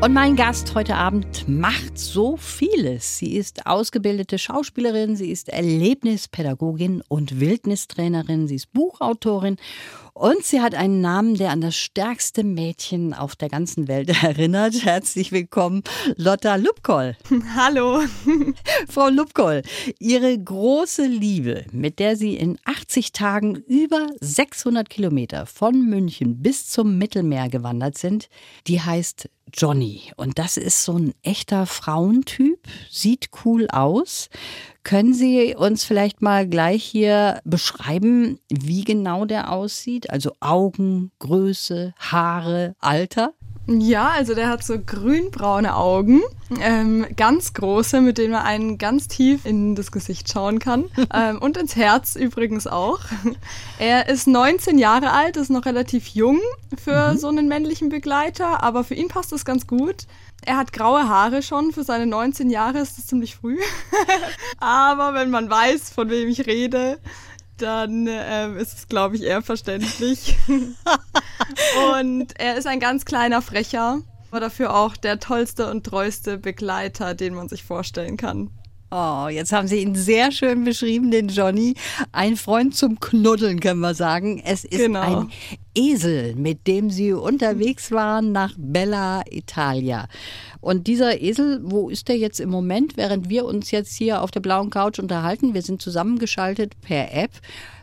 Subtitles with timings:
[0.00, 3.18] Und mein Gast heute Abend macht so vieles.
[3.18, 9.56] Sie ist ausgebildete Schauspielerin, sie ist Erlebnispädagogin und Wildnistrainerin, sie ist Buchautorin
[10.14, 14.84] und sie hat einen Namen, der an das stärkste Mädchen auf der ganzen Welt erinnert.
[14.84, 15.82] Herzlich willkommen,
[16.14, 17.16] Lotta Lubkoll.
[17.56, 18.02] Hallo.
[18.88, 19.62] Frau Lubkoll,
[19.98, 26.68] Ihre große Liebe, mit der Sie in 80 Tagen über 600 Kilometer von München bis
[26.68, 28.28] zum Mittelmeer gewandert sind,
[28.68, 30.12] die heißt Johnny.
[30.16, 32.58] Und das ist so ein echter Frauentyp,
[32.90, 34.28] sieht cool aus.
[34.82, 40.10] Können Sie uns vielleicht mal gleich hier beschreiben, wie genau der aussieht?
[40.10, 43.34] Also Augen, Größe, Haare, Alter?
[43.70, 46.22] Ja, also der hat so grünbraune Augen,
[46.58, 51.38] ähm, ganz große, mit denen man einen ganz tief in das Gesicht schauen kann ähm,
[51.38, 53.00] und ins Herz übrigens auch.
[53.78, 56.40] Er ist 19 Jahre alt, ist noch relativ jung
[56.82, 57.18] für mhm.
[57.18, 60.06] so einen männlichen Begleiter, aber für ihn passt das ganz gut.
[60.46, 63.58] Er hat graue Haare schon, für seine 19 Jahre ist das ziemlich früh.
[64.58, 66.98] aber wenn man weiß, von wem ich rede,
[67.58, 70.38] dann ähm, ist es, glaube ich, eher verständlich.
[71.98, 77.14] und er ist ein ganz kleiner Frecher, aber dafür auch der tollste und treueste Begleiter,
[77.14, 78.50] den man sich vorstellen kann.
[78.90, 81.74] Oh, jetzt haben Sie ihn sehr schön beschrieben, den Johnny.
[82.10, 84.40] Ein Freund zum Knuddeln, können wir sagen.
[84.42, 85.00] Es ist genau.
[85.00, 85.30] ein
[85.74, 90.08] Esel, mit dem Sie unterwegs waren nach Bella Italia.
[90.62, 94.30] Und dieser Esel, wo ist der jetzt im Moment, während wir uns jetzt hier auf
[94.30, 95.52] der blauen Couch unterhalten?
[95.52, 97.32] Wir sind zusammengeschaltet per App.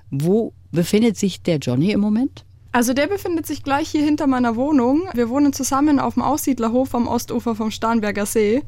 [0.10, 2.45] Wo befindet sich der Johnny im Moment?
[2.76, 5.08] Also der befindet sich gleich hier hinter meiner Wohnung.
[5.14, 8.64] Wir wohnen zusammen auf dem Aussiedlerhof am Ostufer vom Starnberger See.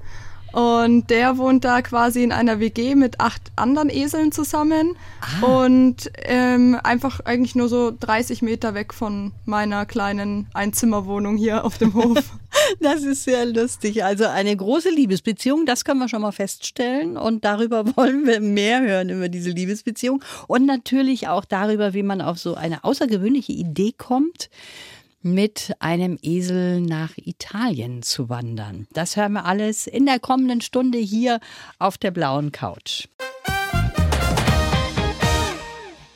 [0.53, 4.95] Und der wohnt da quasi in einer WG mit acht anderen Eseln zusammen
[5.41, 5.45] ah.
[5.45, 11.78] und ähm, einfach eigentlich nur so 30 Meter weg von meiner kleinen Einzimmerwohnung hier auf
[11.78, 12.17] dem Hof.
[12.79, 14.03] das ist sehr lustig.
[14.03, 17.17] Also eine große Liebesbeziehung, das können wir schon mal feststellen.
[17.17, 20.23] Und darüber wollen wir mehr hören über diese Liebesbeziehung.
[20.47, 24.50] Und natürlich auch darüber, wie man auf so eine außergewöhnliche Idee kommt
[25.22, 28.88] mit einem Esel nach Italien zu wandern.
[28.94, 31.39] Das hören wir alles in der kommenden Stunde hier
[31.79, 33.07] auf der blauen Couch.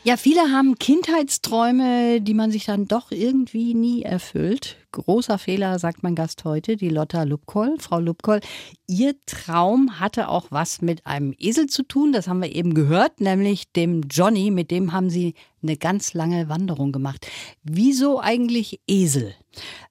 [0.03, 4.78] Ja, viele haben Kindheitsträume, die man sich dann doch irgendwie nie erfüllt.
[4.91, 7.75] Großer Fehler, sagt mein Gast heute, die Lotta Lubkoll.
[7.79, 8.39] Frau Lubkoll,
[8.88, 13.22] Ihr Traum hatte auch was mit einem Esel zu tun, das haben wir eben gehört,
[13.22, 17.28] nämlich dem Johnny, mit dem haben Sie eine ganz lange Wanderung gemacht.
[17.62, 19.35] Wieso eigentlich Esel?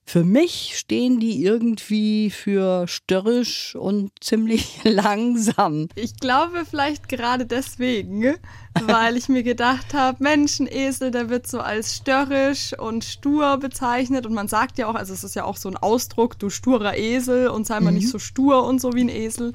[0.04, 5.88] Für mich stehen die irgendwie für störrisch und ziemlich langsam.
[5.94, 8.34] Ich glaube vielleicht gerade deswegen,
[8.86, 13.58] weil ich mir gedacht habe, Mensch, ein Esel, der wird so als störrisch und stur
[13.58, 16.50] bezeichnet und man sagt ja auch, also es ist ja auch so ein Ausdruck, du
[16.50, 17.98] sturer Esel und sei mal mhm.
[17.98, 19.52] nicht so stur und so wie ein Esel.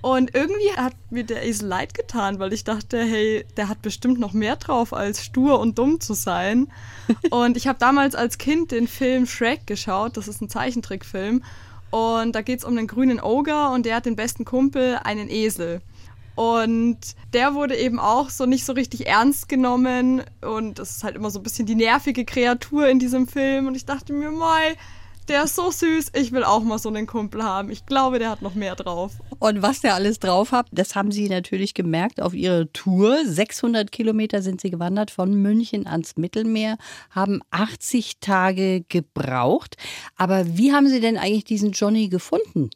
[0.00, 4.20] Und irgendwie hat mir der Esel leid getan, weil ich dachte, hey, der hat bestimmt
[4.20, 6.68] noch mehr drauf, als stur und dumm zu sein.
[7.30, 11.42] und ich habe damals als Kind den Film Shrek geschaut, das ist ein Zeichentrickfilm.
[11.90, 15.30] Und da geht es um den grünen Ogre und der hat den besten Kumpel, einen
[15.30, 15.80] Esel.
[16.34, 16.98] Und
[17.32, 20.22] der wurde eben auch so nicht so richtig ernst genommen.
[20.40, 23.66] Und das ist halt immer so ein bisschen die nervige Kreatur in diesem Film.
[23.66, 24.76] Und ich dachte mir, mal,
[25.28, 26.12] der ist so süß.
[26.14, 27.70] Ich will auch mal so einen Kumpel haben.
[27.70, 29.12] Ich glaube, der hat noch mehr drauf.
[29.38, 33.18] Und was der alles drauf hat, das haben Sie natürlich gemerkt auf Ihrer Tour.
[33.24, 36.76] 600 Kilometer sind Sie gewandert von München ans Mittelmeer,
[37.10, 39.76] haben 80 Tage gebraucht.
[40.16, 42.70] Aber wie haben Sie denn eigentlich diesen Johnny gefunden?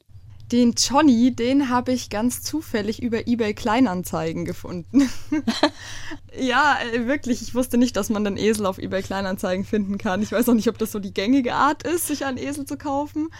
[0.53, 5.09] Den Johnny, den habe ich ganz zufällig über eBay Kleinanzeigen gefunden.
[6.39, 7.41] ja, äh, wirklich.
[7.41, 10.21] Ich wusste nicht, dass man den Esel auf eBay Kleinanzeigen finden kann.
[10.21, 12.77] Ich weiß auch nicht, ob das so die gängige Art ist, sich einen Esel zu
[12.77, 13.31] kaufen.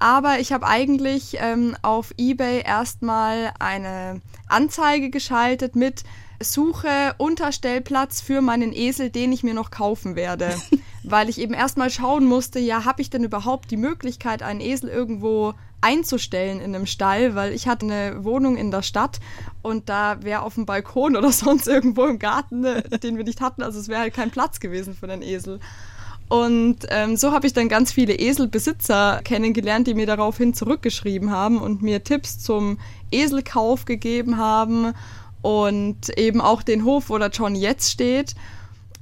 [0.00, 6.02] Aber ich habe eigentlich ähm, auf eBay erstmal eine Anzeige geschaltet mit
[6.42, 10.54] Suche Unterstellplatz für meinen Esel, den ich mir noch kaufen werde.
[11.04, 14.90] Weil ich eben erstmal schauen musste, ja, habe ich denn überhaupt die Möglichkeit, einen Esel
[14.90, 15.54] irgendwo
[15.86, 19.20] einzustellen in einem Stall, weil ich hatte eine Wohnung in der Stadt
[19.62, 23.40] und da wäre auf dem Balkon oder sonst irgendwo im Garten, ne, den wir nicht
[23.40, 25.60] hatten, also es wäre halt kein Platz gewesen für den Esel.
[26.28, 31.58] Und ähm, so habe ich dann ganz viele Eselbesitzer kennengelernt, die mir daraufhin zurückgeschrieben haben
[31.58, 32.78] und mir Tipps zum
[33.12, 34.92] Eselkauf gegeben haben
[35.40, 38.34] und eben auch den Hof, wo der John jetzt steht.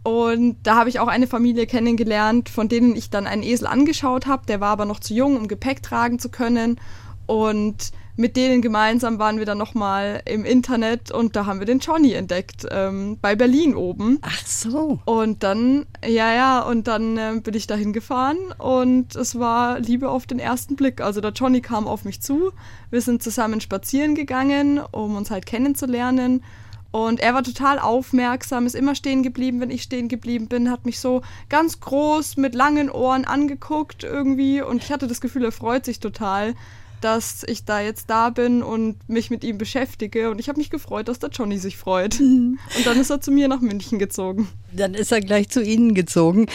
[0.05, 4.27] Und da habe ich auch eine Familie kennengelernt, von denen ich dann einen Esel angeschaut
[4.27, 4.47] habe.
[4.47, 6.79] Der war aber noch zu jung, um Gepäck tragen zu können.
[7.27, 11.81] Und mit denen gemeinsam waren wir dann nochmal im Internet und da haben wir den
[11.81, 14.19] Johnny entdeckt, ähm, bei Berlin oben.
[14.23, 15.01] Ach so.
[15.05, 20.11] Und dann, ja, ja, und dann äh, bin ich dahin gefahren und es war Liebe
[20.11, 21.01] auf den ersten Blick.
[21.01, 22.53] Also der Johnny kam auf mich zu,
[22.91, 26.45] wir sind zusammen spazieren gegangen, um uns halt kennenzulernen.
[26.95, 30.87] Und er war total aufmerksam, ist immer stehen geblieben, wenn ich stehen geblieben bin, hat
[30.87, 35.51] mich so ganz groß mit langen Ohren angeguckt irgendwie und ich hatte das Gefühl, er
[35.51, 36.55] freut sich total
[37.01, 40.31] dass ich da jetzt da bin und mich mit ihm beschäftige.
[40.31, 42.19] Und ich habe mich gefreut, dass der Johnny sich freut.
[42.25, 42.59] Mhm.
[42.79, 44.49] Und dann ist er zu mir nach München gezogen.
[44.73, 46.47] Dann ist er gleich zu Ihnen gezogen.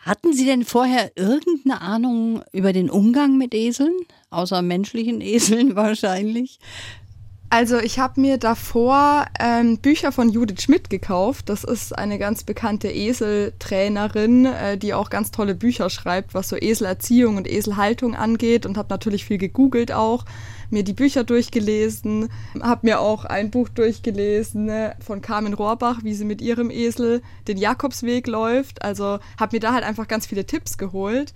[0.00, 3.92] Hatten Sie denn vorher irgendeine Ahnung über den Umgang mit Eseln?
[4.30, 6.60] Außer menschlichen Eseln wahrscheinlich.
[7.50, 11.48] Also ich habe mir davor ähm, Bücher von Judith Schmidt gekauft.
[11.48, 16.56] Das ist eine ganz bekannte Eseltrainerin, äh, die auch ganz tolle Bücher schreibt, was so
[16.56, 20.26] Eselerziehung und Eselhaltung angeht und habe natürlich viel gegoogelt auch,
[20.68, 22.28] mir die Bücher durchgelesen,
[22.60, 27.22] habe mir auch ein Buch durchgelesen ne, von Carmen Rohrbach, wie sie mit ihrem Esel
[27.46, 28.82] den Jakobsweg läuft.
[28.82, 31.32] Also habe mir da halt einfach ganz viele Tipps geholt.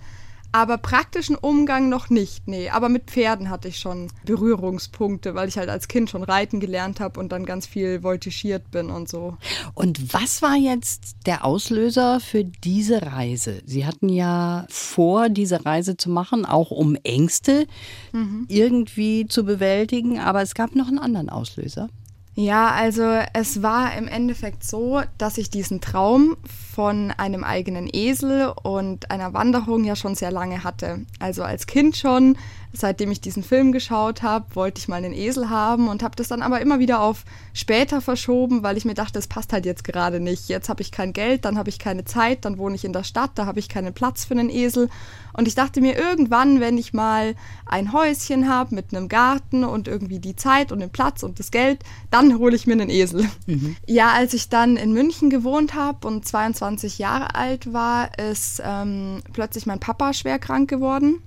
[0.53, 2.69] Aber praktischen Umgang noch nicht, nee.
[2.69, 6.99] Aber mit Pferden hatte ich schon Berührungspunkte, weil ich halt als Kind schon reiten gelernt
[6.99, 9.35] habe und dann ganz viel voltigiert bin und so.
[9.73, 13.63] Und was war jetzt der Auslöser für diese Reise?
[13.65, 17.65] Sie hatten ja vor, diese Reise zu machen, auch um Ängste
[18.11, 18.45] mhm.
[18.47, 21.89] irgendwie zu bewältigen, aber es gab noch einen anderen Auslöser.
[22.35, 23.03] Ja, also
[23.33, 26.35] es war im Endeffekt so, dass ich diesen Traum
[26.73, 31.05] von einem eigenen Esel und einer Wanderung ja schon sehr lange hatte.
[31.19, 32.35] Also als Kind schon,
[32.73, 36.27] seitdem ich diesen Film geschaut habe, wollte ich mal einen Esel haben und habe das
[36.27, 37.23] dann aber immer wieder auf
[37.53, 40.49] später verschoben, weil ich mir dachte, es passt halt jetzt gerade nicht.
[40.49, 43.03] Jetzt habe ich kein Geld, dann habe ich keine Zeit, dann wohne ich in der
[43.03, 44.89] Stadt, da habe ich keinen Platz für einen Esel.
[45.33, 47.35] Und ich dachte mir irgendwann, wenn ich mal
[47.65, 51.51] ein Häuschen habe mit einem Garten und irgendwie die Zeit und den Platz und das
[51.51, 53.29] Geld, dann hole ich mir einen Esel.
[53.45, 53.75] Mhm.
[53.87, 59.21] Ja, als ich dann in München gewohnt habe und 22 Jahre alt war, ist ähm,
[59.31, 61.21] plötzlich mein Papa schwer krank geworden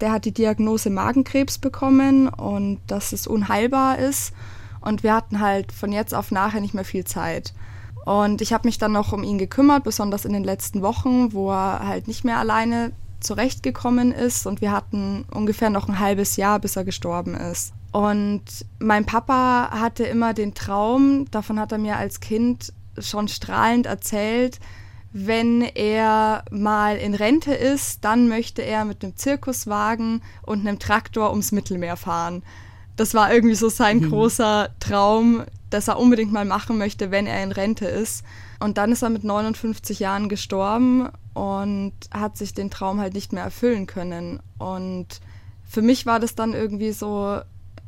[0.00, 4.32] der hat die Diagnose Magenkrebs bekommen und dass es unheilbar ist.
[4.80, 7.54] Und wir hatten halt von jetzt auf nachher nicht mehr viel Zeit.
[8.04, 11.50] Und ich habe mich dann noch um ihn gekümmert, besonders in den letzten Wochen, wo
[11.50, 14.46] er halt nicht mehr alleine zurechtgekommen ist.
[14.46, 17.72] Und wir hatten ungefähr noch ein halbes Jahr, bis er gestorben ist.
[17.90, 18.42] Und
[18.78, 24.60] mein Papa hatte immer den Traum, davon hat er mir als Kind schon strahlend erzählt,
[25.18, 31.30] wenn er mal in Rente ist, dann möchte er mit einem Zirkuswagen und einem Traktor
[31.30, 32.42] ums Mittelmeer fahren.
[32.96, 34.10] Das war irgendwie so sein mhm.
[34.10, 38.26] großer Traum, dass er unbedingt mal machen möchte, wenn er in Rente ist.
[38.60, 43.32] Und dann ist er mit 59 Jahren gestorben und hat sich den Traum halt nicht
[43.32, 44.40] mehr erfüllen können.
[44.58, 45.22] Und
[45.64, 47.40] für mich war das dann irgendwie so,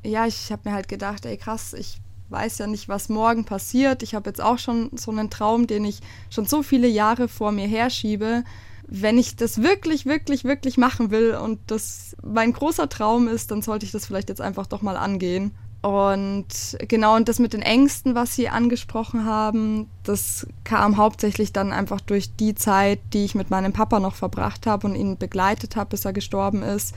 [0.02, 4.02] ja, ich habe mir halt gedacht, ey krass, ich weiß ja nicht, was morgen passiert.
[4.02, 7.52] Ich habe jetzt auch schon so einen Traum, den ich schon so viele Jahre vor
[7.52, 8.44] mir herschiebe.
[8.86, 13.62] Wenn ich das wirklich, wirklich, wirklich machen will und das mein großer Traum ist, dann
[13.62, 15.52] sollte ich das vielleicht jetzt einfach doch mal angehen.
[15.80, 21.72] Und genau, und das mit den Ängsten, was Sie angesprochen haben, das kam hauptsächlich dann
[21.72, 25.76] einfach durch die Zeit, die ich mit meinem Papa noch verbracht habe und ihn begleitet
[25.76, 26.94] habe, bis er gestorben ist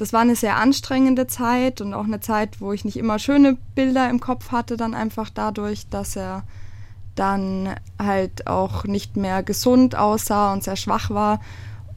[0.00, 3.58] das war eine sehr anstrengende Zeit und auch eine Zeit, wo ich nicht immer schöne
[3.74, 6.44] Bilder im Kopf hatte, dann einfach dadurch, dass er
[7.14, 11.40] dann halt auch nicht mehr gesund aussah und sehr schwach war.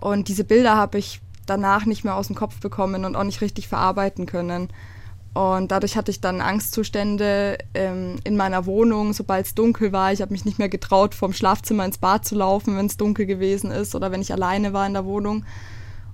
[0.02, 3.40] Und diese Bilder habe ich danach nicht mehr aus dem Kopf bekommen und auch nicht
[3.40, 4.68] richtig verarbeiten können.
[5.34, 10.12] Und dadurch hatte ich dann Angstzustände ähm, in meiner Wohnung, sobald es dunkel war.
[10.12, 13.26] Ich habe mich nicht mehr getraut, vom Schlafzimmer ins Bad zu laufen, wenn es dunkel
[13.26, 15.46] gewesen ist oder wenn ich alleine war in der Wohnung.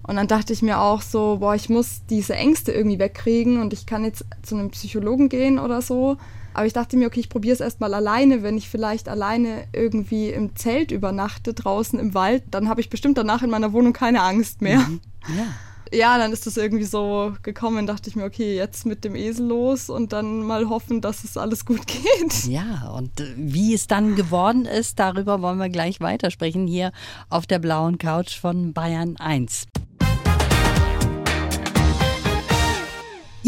[0.10, 3.74] Und dann dachte ich mir auch so, boah, ich muss diese Ängste irgendwie wegkriegen und
[3.74, 6.18] ich kann jetzt zu einem Psychologen gehen oder so.
[6.56, 8.42] Aber ich dachte mir, okay, ich probiere es erstmal alleine.
[8.42, 13.20] Wenn ich vielleicht alleine irgendwie im Zelt übernachte, draußen im Wald, dann habe ich bestimmt
[13.20, 14.80] danach in meiner Wohnung keine Angst mehr.
[14.80, 15.00] Mhm.
[15.38, 15.46] Ja.
[15.92, 19.48] Ja, dann ist das irgendwie so gekommen, dachte ich mir, okay, jetzt mit dem Esel
[19.48, 22.46] los und dann mal hoffen, dass es alles gut geht.
[22.46, 26.92] Ja, und äh, wie es dann geworden ist, darüber wollen wir gleich weitersprechen hier
[27.30, 29.68] auf der blauen Couch von Bayern 1.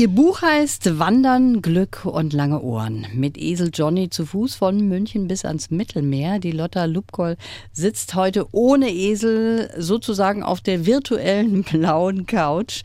[0.01, 3.05] Ihr Buch heißt Wandern, Glück und lange Ohren.
[3.13, 6.39] Mit Esel Johnny zu Fuß von München bis ans Mittelmeer.
[6.39, 7.37] Die Lotta Lubkoll
[7.71, 12.81] sitzt heute ohne Esel sozusagen auf der virtuellen blauen Couch.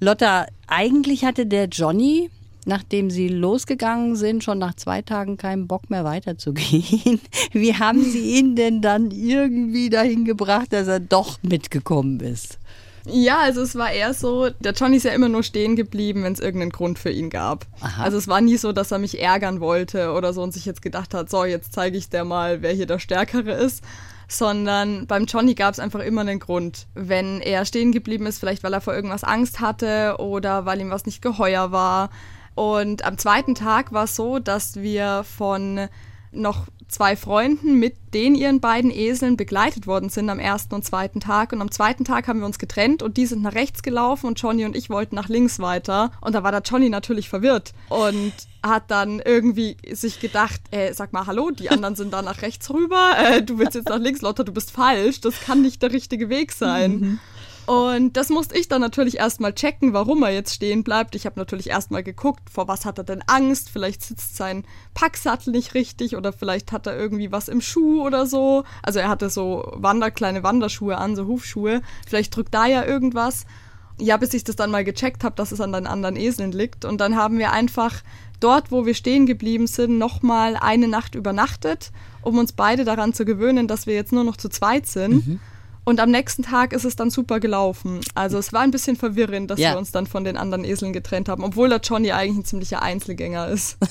[0.00, 2.28] Lotta, eigentlich hatte der Johnny
[2.66, 7.20] nachdem Sie losgegangen sind, schon nach zwei Tagen keinen Bock mehr weiterzugehen.
[7.52, 12.59] Wie haben Sie ihn denn dann irgendwie dahin gebracht, dass er doch mitgekommen ist?
[13.06, 16.32] Ja, also es war eher so, der Johnny ist ja immer nur stehen geblieben, wenn
[16.32, 17.66] es irgendeinen Grund für ihn gab.
[17.80, 18.04] Aha.
[18.04, 20.82] Also es war nie so, dass er mich ärgern wollte oder so und sich jetzt
[20.82, 23.82] gedacht hat, so, jetzt zeige ich dir mal, wer hier der Stärkere ist.
[24.28, 26.86] Sondern beim Johnny gab es einfach immer einen Grund.
[26.94, 30.90] Wenn er stehen geblieben ist, vielleicht weil er vor irgendwas Angst hatte oder weil ihm
[30.90, 32.10] was nicht geheuer war.
[32.54, 35.88] Und am zweiten Tag war es so, dass wir von
[36.30, 41.20] noch zwei Freunden mit den ihren beiden Eseln begleitet worden sind am ersten und zweiten
[41.20, 41.52] Tag.
[41.52, 44.40] Und am zweiten Tag haben wir uns getrennt und die sind nach rechts gelaufen und
[44.40, 46.10] Johnny und ich wollten nach links weiter.
[46.20, 48.32] Und da war der Johnny natürlich verwirrt und
[48.62, 52.70] hat dann irgendwie sich gedacht, äh, sag mal, hallo, die anderen sind da nach rechts
[52.70, 55.92] rüber, äh, du willst jetzt nach links, Lotta, du bist falsch, das kann nicht der
[55.92, 56.92] richtige Weg sein.
[56.92, 57.18] Mhm.
[57.70, 61.14] Und das musste ich dann natürlich erstmal checken, warum er jetzt stehen bleibt.
[61.14, 63.70] Ich habe natürlich erstmal geguckt, vor was hat er denn Angst?
[63.70, 68.26] Vielleicht sitzt sein Packsattel nicht richtig oder vielleicht hat er irgendwie was im Schuh oder
[68.26, 68.64] so.
[68.82, 71.80] Also er hatte so Wander, kleine Wanderschuhe an, so Hufschuhe.
[72.08, 73.46] Vielleicht drückt da ja irgendwas.
[74.00, 76.84] Ja, bis ich das dann mal gecheckt habe, dass es an den anderen Eseln liegt.
[76.84, 78.02] Und dann haben wir einfach
[78.40, 83.24] dort, wo wir stehen geblieben sind, nochmal eine Nacht übernachtet, um uns beide daran zu
[83.24, 85.24] gewöhnen, dass wir jetzt nur noch zu zweit sind.
[85.24, 85.40] Mhm.
[85.90, 87.98] Und am nächsten Tag ist es dann super gelaufen.
[88.14, 89.72] Also es war ein bisschen verwirrend, dass ja.
[89.72, 92.80] wir uns dann von den anderen Eseln getrennt haben, obwohl der Johnny eigentlich ein ziemlicher
[92.80, 93.76] Einzelgänger ist.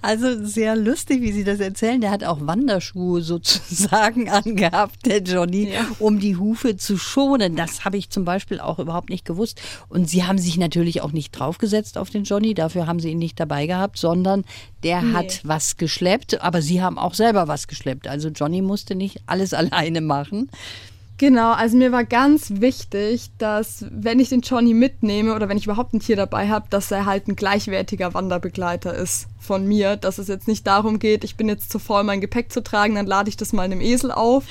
[0.00, 2.00] Also sehr lustig, wie Sie das erzählen.
[2.00, 5.86] Der hat auch Wanderschuhe sozusagen angehabt, der Johnny, ja.
[5.98, 7.56] um die Hufe zu schonen.
[7.56, 9.60] Das habe ich zum Beispiel auch überhaupt nicht gewusst.
[9.88, 12.54] Und Sie haben sich natürlich auch nicht draufgesetzt auf den Johnny.
[12.54, 14.44] Dafür haben Sie ihn nicht dabei gehabt, sondern
[14.82, 15.12] der nee.
[15.12, 16.40] hat was geschleppt.
[16.40, 18.08] Aber Sie haben auch selber was geschleppt.
[18.08, 20.50] Also Johnny musste nicht alles alleine machen.
[21.24, 25.64] Genau, also mir war ganz wichtig, dass wenn ich den Johnny mitnehme oder wenn ich
[25.64, 29.96] überhaupt ein Tier dabei habe, dass er halt ein gleichwertiger Wanderbegleiter ist von mir.
[29.96, 32.96] Dass es jetzt nicht darum geht, ich bin jetzt zu voll, mein Gepäck zu tragen,
[32.96, 34.44] dann lade ich das mal einem Esel auf.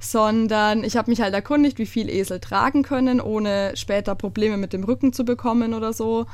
[0.00, 4.72] Sondern ich habe mich halt erkundigt, wie viel Esel tragen können, ohne später Probleme mit
[4.72, 6.26] dem Rücken zu bekommen oder so.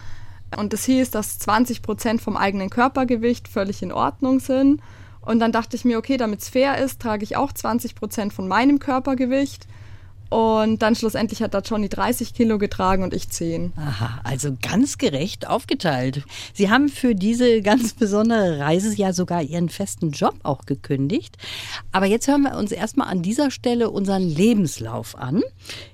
[0.57, 4.81] Und das hieß, dass 20 Prozent vom eigenen Körpergewicht völlig in Ordnung sind.
[5.27, 8.33] Und dann dachte ich mir, okay, damit es fair ist, trage ich auch 20 Prozent
[8.33, 9.67] von meinem Körpergewicht.
[10.29, 13.73] Und dann schlussendlich hat da Johnny 30 Kilo getragen und ich 10.
[13.77, 16.25] Aha, also ganz gerecht aufgeteilt.
[16.53, 21.37] Sie haben für diese ganz besondere Reise ja sogar Ihren festen Job auch gekündigt.
[21.93, 25.43] Aber jetzt hören wir uns erstmal an dieser Stelle unseren Lebenslauf an.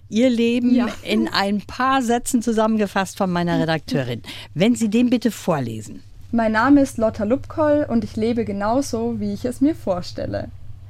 [0.08, 0.88] Ihr Leben ja.
[1.02, 4.22] in ein paar Sätzen zusammengefasst von meiner Redakteurin.
[4.54, 6.02] Wenn Sie den bitte vorlesen.
[6.34, 10.48] Mein Name ist Lotta Lupkoll und ich lebe genauso, wie ich es mir vorstelle.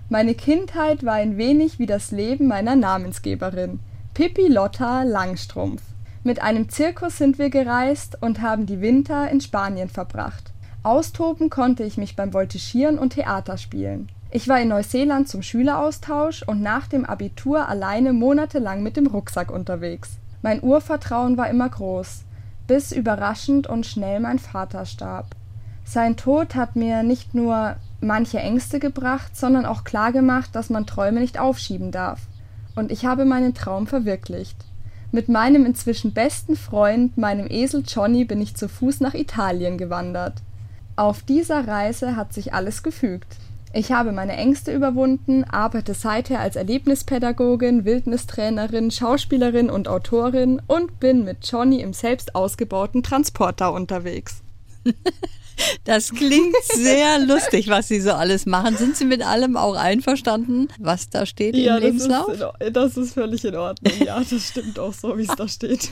[0.08, 3.80] Meine Kindheit war ein wenig wie das Leben meiner Namensgeberin,
[4.14, 5.82] Pippi Lotta Langstrumpf.
[6.22, 10.52] Mit einem Zirkus sind wir gereist und haben die Winter in Spanien verbracht.
[10.84, 14.10] Austoben konnte ich mich beim Voltigieren und Theater spielen.
[14.30, 19.50] Ich war in Neuseeland zum Schüleraustausch und nach dem Abitur alleine monatelang mit dem Rucksack
[19.50, 20.18] unterwegs.
[20.40, 22.26] Mein Urvertrauen war immer groß
[22.72, 25.36] bis überraschend und schnell mein Vater starb.
[25.84, 31.20] Sein Tod hat mir nicht nur manche Ängste gebracht, sondern auch klargemacht, dass man Träume
[31.20, 32.20] nicht aufschieben darf.
[32.74, 34.56] Und ich habe meinen Traum verwirklicht.
[35.10, 40.40] Mit meinem inzwischen besten Freund, meinem Esel Johnny, bin ich zu Fuß nach Italien gewandert.
[40.96, 43.36] Auf dieser Reise hat sich alles gefügt.
[43.74, 51.24] Ich habe meine Ängste überwunden, arbeite seither als Erlebnispädagogin, Wildnistrainerin, Schauspielerin und Autorin und bin
[51.24, 54.42] mit Johnny im selbst ausgebauten Transporter unterwegs.
[55.84, 58.76] Das klingt sehr lustig, was Sie so alles machen.
[58.76, 62.38] Sind Sie mit allem auch einverstanden, was da steht ja, im Lebenslauf?
[62.38, 63.92] Ja, das, das ist völlig in Ordnung.
[64.04, 65.90] Ja, das stimmt auch so, wie es da steht.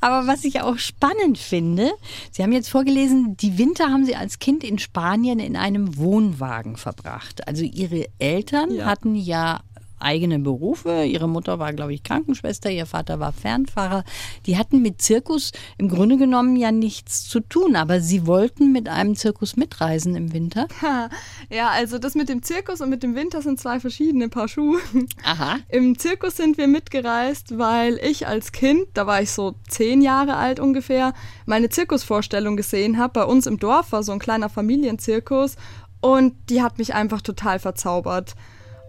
[0.00, 1.90] Aber was ich auch spannend finde,
[2.30, 6.76] Sie haben jetzt vorgelesen, die Winter haben Sie als Kind in Spanien in einem Wohnwagen
[6.76, 7.46] verbracht.
[7.46, 8.86] Also Ihre Eltern ja.
[8.86, 9.60] hatten ja
[10.00, 11.04] eigene Berufe.
[11.04, 14.04] Ihre Mutter war, glaube ich, Krankenschwester, ihr Vater war Fernfahrer.
[14.46, 18.88] Die hatten mit Zirkus im Grunde genommen ja nichts zu tun, aber sie wollten mit
[18.88, 20.66] einem Zirkus mitreisen im Winter.
[21.50, 24.78] Ja, also das mit dem Zirkus und mit dem Winter sind zwei verschiedene Paar Schuhe.
[25.24, 25.58] Aha.
[25.68, 30.36] Im Zirkus sind wir mitgereist, weil ich als Kind, da war ich so zehn Jahre
[30.36, 31.14] alt ungefähr,
[31.46, 33.14] meine Zirkusvorstellung gesehen habe.
[33.14, 35.56] Bei uns im Dorf war so ein kleiner Familienzirkus
[36.00, 38.34] und die hat mich einfach total verzaubert.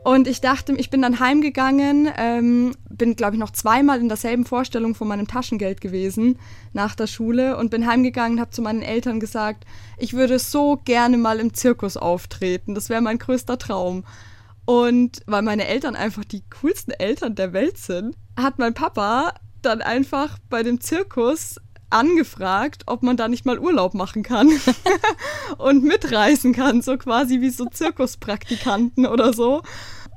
[0.03, 4.46] Und ich dachte, ich bin dann heimgegangen, ähm, bin, glaube ich, noch zweimal in derselben
[4.46, 6.39] Vorstellung von meinem Taschengeld gewesen
[6.74, 9.65] nach der Schule und bin heimgegangen und habe zu meinen Eltern gesagt,
[9.98, 12.75] ich würde so gerne mal im Zirkus auftreten.
[12.75, 14.06] Das wäre mein größter Traum.
[14.65, 19.82] Und weil meine Eltern einfach die coolsten Eltern der Welt sind, hat mein Papa dann
[19.82, 24.50] einfach bei dem Zirkus angefragt, ob man da nicht mal Urlaub machen kann
[25.58, 29.62] und mitreisen kann, so quasi wie so Zirkuspraktikanten oder so.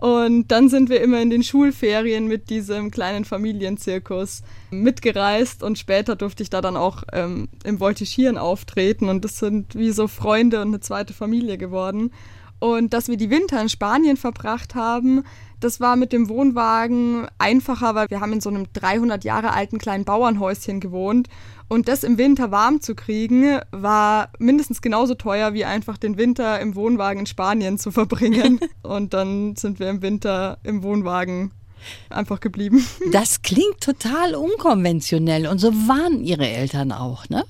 [0.00, 6.16] Und dann sind wir immer in den Schulferien mit diesem kleinen Familienzirkus mitgereist und später
[6.16, 10.60] durfte ich da dann auch ähm, im Voltigieren auftreten und das sind wie so Freunde
[10.60, 12.10] und eine zweite Familie geworden.
[12.62, 15.24] Und dass wir die Winter in Spanien verbracht haben,
[15.58, 19.78] das war mit dem Wohnwagen einfacher, weil wir haben in so einem 300 Jahre alten
[19.78, 21.28] kleinen Bauernhäuschen gewohnt.
[21.66, 26.60] Und das im Winter warm zu kriegen, war mindestens genauso teuer, wie einfach den Winter
[26.60, 28.60] im Wohnwagen in Spanien zu verbringen.
[28.82, 31.50] Und dann sind wir im Winter im Wohnwagen
[32.10, 32.86] einfach geblieben.
[33.10, 35.48] Das klingt total unkonventionell.
[35.48, 37.44] Und so waren Ihre Eltern auch, ne?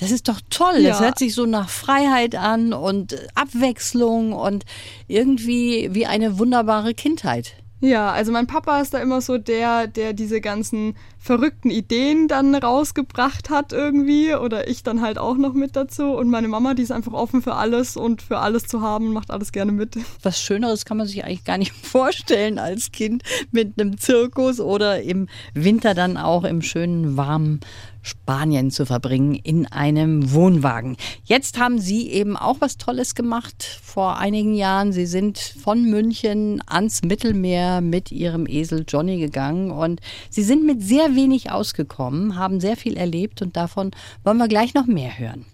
[0.00, 0.78] Das ist doch toll.
[0.78, 0.90] Ja.
[0.90, 4.64] Das hört sich so nach Freiheit an und Abwechslung und
[5.08, 7.54] irgendwie wie eine wunderbare Kindheit.
[7.82, 12.54] Ja, also mein Papa ist da immer so der, der diese ganzen verrückten Ideen dann
[12.54, 16.82] rausgebracht hat irgendwie oder ich dann halt auch noch mit dazu und meine Mama, die
[16.82, 19.98] ist einfach offen für alles und für alles zu haben, macht alles gerne mit.
[20.22, 25.02] Was Schöneres kann man sich eigentlich gar nicht vorstellen als Kind mit einem Zirkus oder
[25.02, 27.60] im Winter dann auch im schönen warmen
[28.02, 30.96] Spanien zu verbringen in einem Wohnwagen.
[31.24, 34.92] Jetzt haben Sie eben auch was Tolles gemacht vor einigen Jahren.
[34.92, 40.82] Sie sind von München ans Mittelmeer mit Ihrem Esel Johnny gegangen und Sie sind mit
[40.82, 43.90] sehr wenig ausgekommen, haben sehr viel erlebt und davon
[44.24, 45.44] wollen wir gleich noch mehr hören.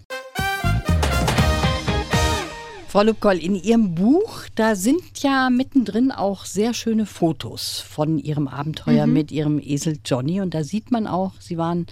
[2.96, 8.48] Frau Lubkoll, in Ihrem Buch, da sind ja mittendrin auch sehr schöne Fotos von Ihrem
[8.48, 9.12] Abenteuer mhm.
[9.12, 10.40] mit Ihrem Esel Johnny.
[10.40, 11.86] Und da sieht man auch, Sie waren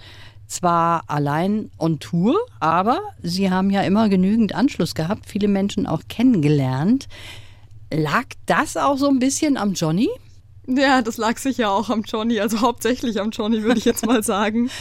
[0.47, 6.03] zwar allein on Tour, aber sie haben ja immer genügend Anschluss gehabt, viele Menschen auch
[6.07, 7.07] kennengelernt.
[7.91, 10.09] Lag das auch so ein bisschen am Johnny?
[10.67, 14.23] Ja, das lag sicher auch am Johnny, also hauptsächlich am Johnny, würde ich jetzt mal
[14.23, 14.71] sagen,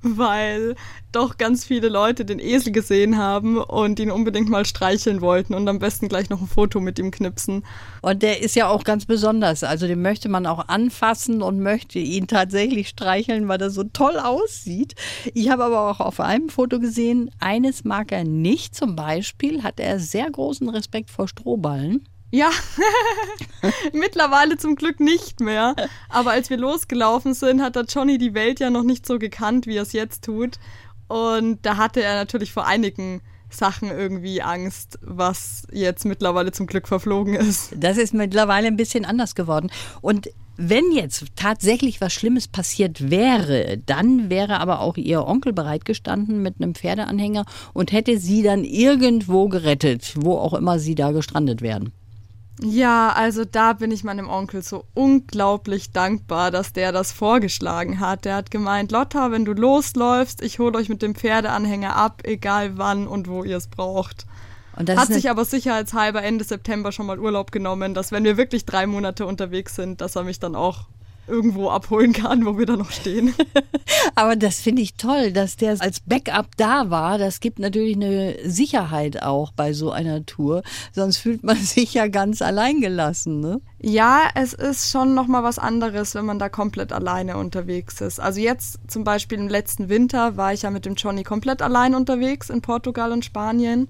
[0.00, 0.74] weil
[1.12, 5.68] doch ganz viele Leute den Esel gesehen haben und ihn unbedingt mal streicheln wollten und
[5.68, 7.62] am besten gleich noch ein Foto mit ihm knipsen.
[8.00, 11.98] Und der ist ja auch ganz besonders, also den möchte man auch anfassen und möchte
[11.98, 14.94] ihn tatsächlich streicheln, weil er so toll aussieht.
[15.34, 19.78] Ich habe aber auch auf einem Foto gesehen, eines mag er nicht, zum Beispiel hat
[19.78, 22.06] er sehr großen Respekt vor Strohballen.
[22.30, 22.50] Ja,
[23.92, 25.74] mittlerweile zum Glück nicht mehr.
[26.08, 29.66] Aber als wir losgelaufen sind, hat der Johnny die Welt ja noch nicht so gekannt,
[29.66, 30.58] wie er es jetzt tut.
[31.08, 36.86] Und da hatte er natürlich vor einigen Sachen irgendwie Angst, was jetzt mittlerweile zum Glück
[36.86, 37.72] verflogen ist.
[37.76, 39.70] Das ist mittlerweile ein bisschen anders geworden.
[40.02, 46.42] Und wenn jetzt tatsächlich was Schlimmes passiert wäre, dann wäre aber auch ihr Onkel bereitgestanden
[46.42, 51.62] mit einem Pferdeanhänger und hätte sie dann irgendwo gerettet, wo auch immer sie da gestrandet
[51.62, 51.92] wären.
[52.60, 58.24] Ja, also da bin ich meinem Onkel so unglaublich dankbar, dass der das vorgeschlagen hat.
[58.24, 62.76] Der hat gemeint, Lotta, wenn du losläufst, ich hole euch mit dem Pferdeanhänger ab, egal
[62.76, 64.26] wann und wo ihr es braucht.
[64.74, 68.86] hat sich aber sicherheitshalber Ende September schon mal Urlaub genommen, dass wenn wir wirklich drei
[68.86, 70.86] Monate unterwegs sind, dass er mich dann auch
[71.28, 73.34] irgendwo abholen kann, wo wir da noch stehen.
[74.14, 77.18] Aber das finde ich toll, dass der als Backup da war.
[77.18, 80.62] Das gibt natürlich eine Sicherheit auch bei so einer Tour.
[80.92, 83.60] Sonst fühlt man sich ja ganz alleingelassen, ne?
[83.80, 88.18] Ja, es ist schon nochmal was anderes, wenn man da komplett alleine unterwegs ist.
[88.18, 91.94] Also jetzt zum Beispiel im letzten Winter war ich ja mit dem Johnny komplett allein
[91.94, 93.88] unterwegs in Portugal und Spanien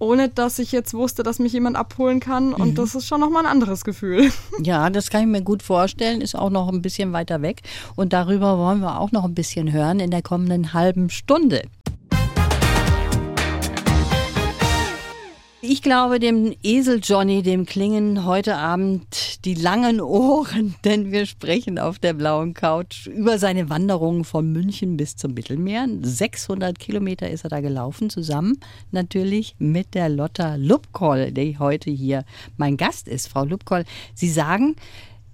[0.00, 2.52] ohne dass ich jetzt wusste, dass mich jemand abholen kann.
[2.52, 2.74] Und mhm.
[2.74, 4.32] das ist schon nochmal ein anderes Gefühl.
[4.62, 6.20] Ja, das kann ich mir gut vorstellen.
[6.20, 7.62] Ist auch noch ein bisschen weiter weg.
[7.96, 11.62] Und darüber wollen wir auch noch ein bisschen hören in der kommenden halben Stunde.
[15.62, 21.78] Ich glaube, dem Esel Johnny, dem klingen heute Abend die langen Ohren, denn wir sprechen
[21.78, 25.86] auf der blauen Couch über seine Wanderungen von München bis zum Mittelmeer.
[26.00, 28.58] 600 Kilometer ist er da gelaufen, zusammen
[28.90, 32.24] natürlich mit der Lotta Lubkoll, die heute hier
[32.56, 33.28] mein Gast ist.
[33.28, 34.76] Frau Lubkoll, Sie sagen,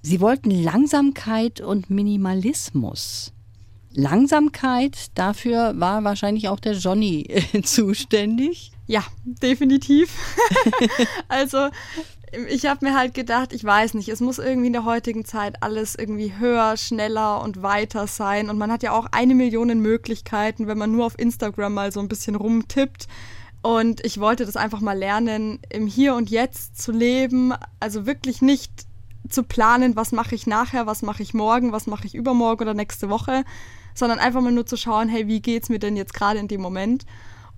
[0.02, 3.32] Sie wollten Langsamkeit und Minimalismus.
[3.92, 7.28] Langsamkeit, dafür war wahrscheinlich auch der Johnny
[7.62, 8.72] zuständig.
[8.86, 10.16] Ja, definitiv.
[11.28, 11.70] also
[12.48, 15.62] ich habe mir halt gedacht, ich weiß nicht, es muss irgendwie in der heutigen Zeit
[15.62, 18.50] alles irgendwie höher, schneller und weiter sein.
[18.50, 22.00] Und man hat ja auch eine Million Möglichkeiten, wenn man nur auf Instagram mal so
[22.00, 23.06] ein bisschen rumtippt.
[23.62, 27.52] Und ich wollte das einfach mal lernen, im Hier und Jetzt zu leben.
[27.80, 28.86] Also wirklich nicht
[29.28, 32.74] zu planen, was mache ich nachher, was mache ich morgen, was mache ich übermorgen oder
[32.74, 33.44] nächste Woche,
[33.94, 36.60] sondern einfach mal nur zu schauen, hey, wie geht's mir denn jetzt gerade in dem
[36.60, 37.06] Moment?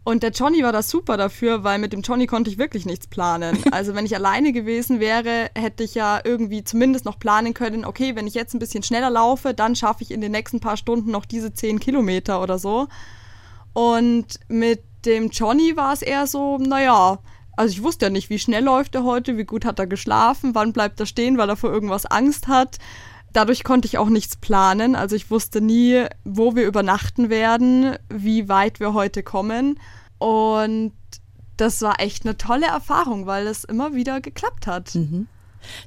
[0.08, 3.06] Und der Johnny war da super dafür, weil mit dem Johnny konnte ich wirklich nichts
[3.06, 3.58] planen.
[3.72, 8.16] Also wenn ich alleine gewesen wäre, hätte ich ja irgendwie zumindest noch planen können, okay,
[8.16, 11.10] wenn ich jetzt ein bisschen schneller laufe, dann schaffe ich in den nächsten paar Stunden
[11.10, 12.88] noch diese 10 Kilometer oder so.
[13.74, 17.18] Und mit dem Johnny war es eher so, naja,
[17.56, 20.54] Also ich wusste ja nicht, wie schnell läuft er heute, wie gut hat er geschlafen,
[20.54, 22.78] wann bleibt er stehen, weil er vor irgendwas Angst hat.
[23.32, 24.96] Dadurch konnte ich auch nichts planen.
[24.96, 29.78] Also ich wusste nie, wo wir übernachten werden, wie weit wir heute kommen.
[30.18, 30.92] Und
[31.56, 34.94] das war echt eine tolle Erfahrung, weil es immer wieder geklappt hat.
[34.94, 35.26] Mhm.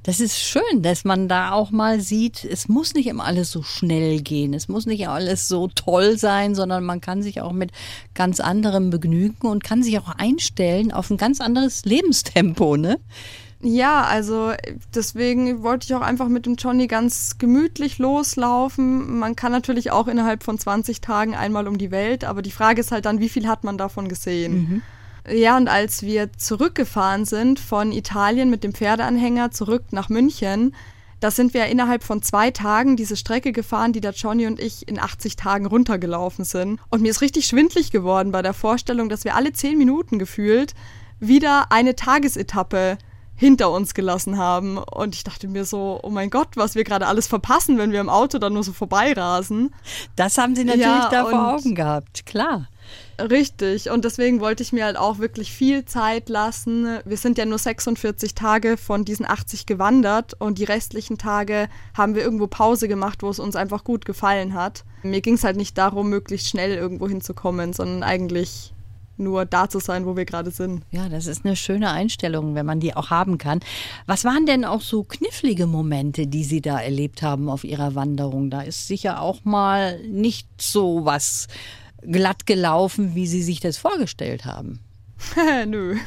[0.04, 3.64] Das ist schön, dass man da auch mal sieht, es muss nicht immer alles so
[3.64, 7.72] schnell gehen, es muss nicht alles so toll sein, sondern man kann sich auch mit
[8.14, 13.00] ganz anderem begnügen und kann sich auch einstellen auf ein ganz anderes Lebenstempo, ne?
[13.64, 14.54] Ja, also
[14.96, 19.20] deswegen wollte ich auch einfach mit dem Johnny ganz gemütlich loslaufen.
[19.20, 22.82] Man kann natürlich auch innerhalb von 20 Tagen einmal um die Welt, aber die Frage
[22.82, 24.54] ist halt dann, wie viel hat man davon gesehen?
[24.54, 24.82] Mhm.
[25.32, 30.74] Ja, und als wir zurückgefahren sind von Italien mit dem Pferdeanhänger zurück nach München,
[31.20, 34.88] da sind wir innerhalb von zwei Tagen diese Strecke gefahren, die der Johnny und ich
[34.88, 36.80] in 80 Tagen runtergelaufen sind.
[36.90, 40.74] Und mir ist richtig schwindlig geworden bei der Vorstellung, dass wir alle zehn Minuten gefühlt
[41.20, 42.98] wieder eine Tagesetappe
[43.36, 44.78] hinter uns gelassen haben.
[44.78, 48.00] Und ich dachte mir so, oh mein Gott, was wir gerade alles verpassen, wenn wir
[48.00, 49.74] im Auto dann nur so vorbeirasen.
[50.16, 52.68] Das haben sie natürlich ja, da vor Augen gehabt, klar.
[53.20, 53.90] Richtig.
[53.90, 57.00] Und deswegen wollte ich mir halt auch wirklich viel Zeit lassen.
[57.06, 62.16] Wir sind ja nur 46 Tage von diesen 80 gewandert und die restlichen Tage haben
[62.16, 64.84] wir irgendwo Pause gemacht, wo es uns einfach gut gefallen hat.
[65.04, 68.74] Mir ging es halt nicht darum, möglichst schnell irgendwo hinzukommen, sondern eigentlich
[69.22, 70.84] nur da zu sein, wo wir gerade sind.
[70.92, 73.60] Ja, das ist eine schöne Einstellung, wenn man die auch haben kann.
[74.06, 78.50] Was waren denn auch so knifflige Momente, die Sie da erlebt haben auf Ihrer Wanderung?
[78.50, 81.48] Da ist sicher auch mal nicht so was
[82.02, 84.80] glatt gelaufen, wie Sie sich das vorgestellt haben.
[85.68, 85.98] Nö.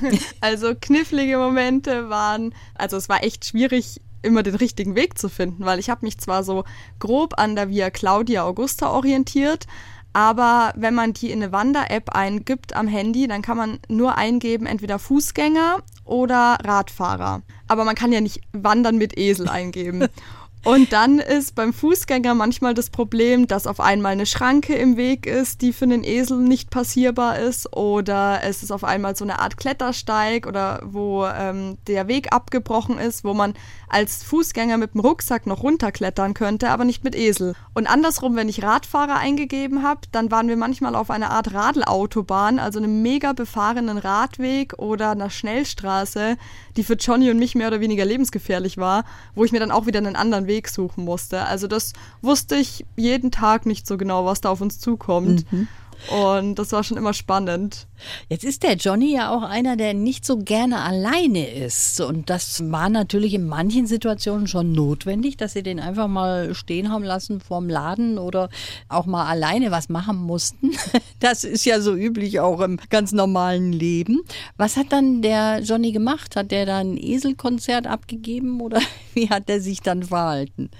[0.40, 5.64] Also knifflige Momente waren, also es war echt schwierig, immer den richtigen Weg zu finden,
[5.64, 6.64] weil ich habe mich zwar so
[6.98, 9.66] grob an der Via Claudia Augusta orientiert,
[10.14, 14.64] aber wenn man die in eine Wander-App eingibt am Handy, dann kann man nur eingeben,
[14.64, 17.42] entweder Fußgänger oder Radfahrer.
[17.66, 20.06] Aber man kann ja nicht Wandern mit Esel eingeben.
[20.64, 25.26] Und dann ist beim Fußgänger manchmal das Problem, dass auf einmal eine Schranke im Weg
[25.26, 27.76] ist, die für einen Esel nicht passierbar ist.
[27.76, 32.98] Oder es ist auf einmal so eine Art Klettersteig oder wo ähm, der Weg abgebrochen
[32.98, 33.52] ist, wo man
[33.88, 37.54] als Fußgänger mit dem Rucksack noch runterklettern könnte, aber nicht mit Esel.
[37.74, 42.58] Und andersrum, wenn ich Radfahrer eingegeben habe, dann waren wir manchmal auf einer Art Radelautobahn,
[42.58, 46.38] also einem mega befahrenen Radweg oder einer Schnellstraße,
[46.76, 49.86] die für Johnny und mich mehr oder weniger lebensgefährlich war, wo ich mir dann auch
[49.86, 51.44] wieder einen anderen Weg suchen musste.
[51.44, 55.50] Also das wusste ich jeden Tag nicht so genau, was da auf uns zukommt.
[55.52, 55.68] Mhm.
[56.10, 57.86] Und das war schon immer spannend.
[58.28, 62.00] Jetzt ist der Johnny ja auch einer, der nicht so gerne alleine ist.
[62.00, 66.90] Und das war natürlich in manchen Situationen schon notwendig, dass sie den einfach mal stehen
[66.90, 68.48] haben lassen vorm Laden oder
[68.88, 70.72] auch mal alleine was machen mussten.
[71.20, 74.20] Das ist ja so üblich auch im ganz normalen Leben.
[74.58, 76.36] Was hat dann der Johnny gemacht?
[76.36, 78.80] Hat der da ein Eselkonzert abgegeben oder
[79.14, 80.70] wie hat er sich dann verhalten?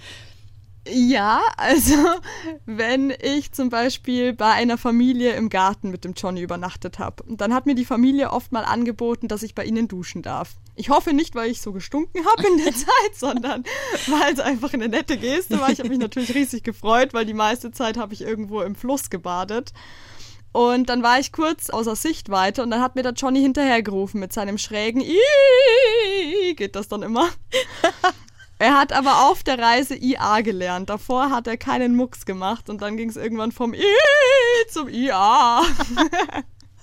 [0.87, 1.95] Ja, also
[2.67, 7.55] wenn ich zum Beispiel bei einer Familie im Garten mit dem Johnny übernachtet habe, dann
[7.55, 10.57] hat mir die Familie oft mal angeboten, dass ich bei ihnen duschen darf.
[10.77, 13.65] Ich hoffe nicht, weil ich so gestunken habe in der Zeit, sondern
[14.09, 15.71] weil es einfach eine nette Geste war.
[15.71, 19.09] Ich habe mich natürlich riesig gefreut, weil die meiste Zeit habe ich irgendwo im Fluss
[19.09, 19.73] gebadet.
[20.53, 24.33] Und dann war ich kurz außer Sichtweite und dann hat mir der Johnny hinterhergerufen mit
[24.33, 27.29] seinem schrägen Ii, geht das dann immer.
[28.59, 30.89] Er hat aber auf der Reise IA gelernt.
[30.89, 33.85] Davor hat er keinen Mucks gemacht und dann ging es irgendwann vom I
[34.71, 35.63] zum IA.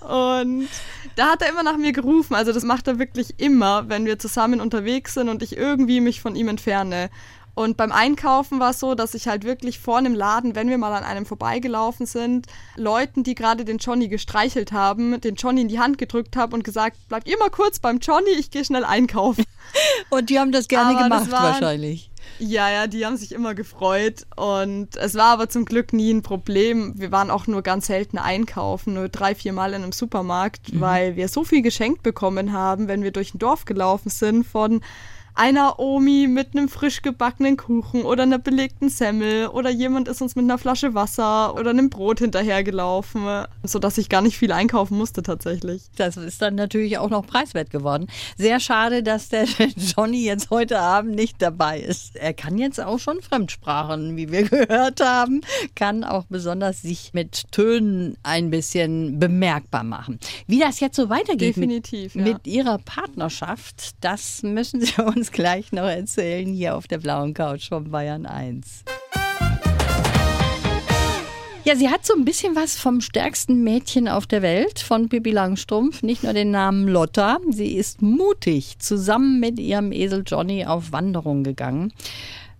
[0.00, 0.68] und
[1.16, 2.34] da hat er immer nach mir gerufen.
[2.34, 6.20] Also das macht er wirklich immer, wenn wir zusammen unterwegs sind und ich irgendwie mich
[6.20, 7.10] von ihm entferne.
[7.54, 10.78] Und beim Einkaufen war es so, dass ich halt wirklich vor einem Laden, wenn wir
[10.78, 15.68] mal an einem vorbeigelaufen sind, Leuten, die gerade den Johnny gestreichelt haben, den Johnny in
[15.68, 18.84] die Hand gedrückt habe und gesagt, bleibt ihr mal kurz beim Johnny, ich gehe schnell
[18.84, 19.44] einkaufen.
[20.10, 22.10] Und die haben das gerne aber gemacht das waren, wahrscheinlich.
[22.38, 26.22] Ja, ja, die haben sich immer gefreut und es war aber zum Glück nie ein
[26.22, 26.94] Problem.
[26.96, 30.80] Wir waren auch nur ganz selten einkaufen, nur drei, vier Mal in einem Supermarkt, mhm.
[30.80, 34.82] weil wir so viel geschenkt bekommen haben, wenn wir durch ein Dorf gelaufen sind von
[35.34, 40.36] einer Omi mit einem frisch gebackenen Kuchen oder einer belegten Semmel oder jemand ist uns
[40.36, 43.22] mit einer Flasche Wasser oder einem Brot hinterhergelaufen,
[43.62, 45.82] sodass ich gar nicht viel einkaufen musste tatsächlich.
[45.96, 48.08] Das ist dann natürlich auch noch preiswert geworden.
[48.36, 49.44] Sehr schade, dass der
[49.76, 52.16] Johnny jetzt heute Abend nicht dabei ist.
[52.16, 55.40] Er kann jetzt auch schon Fremdsprachen, wie wir gehört haben,
[55.74, 60.18] kann auch besonders sich mit Tönen ein bisschen bemerkbar machen.
[60.46, 62.32] Wie das jetzt so weitergeht Definitiv, mit, ja.
[62.34, 67.32] mit Ihrer Partnerschaft, das müssen Sie uns uns gleich noch erzählen hier auf der blauen
[67.32, 68.82] Couch von Bayern 1.
[71.62, 75.30] Ja, sie hat so ein bisschen was vom stärksten Mädchen auf der Welt von Pippi
[75.30, 76.02] Langstrumpf.
[76.02, 77.38] Nicht nur den Namen Lotta.
[77.50, 81.92] Sie ist mutig zusammen mit ihrem Esel Johnny auf Wanderung gegangen.